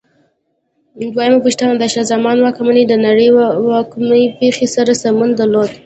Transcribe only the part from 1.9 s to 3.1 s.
شاه زمان واکمنۍ د